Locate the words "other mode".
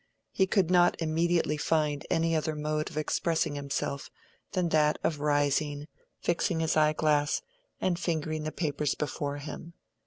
2.35-2.89